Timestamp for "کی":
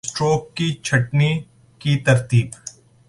0.57-0.71, 1.81-1.95